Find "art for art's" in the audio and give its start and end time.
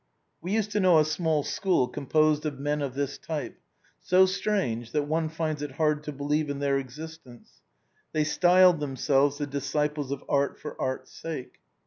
10.27-11.13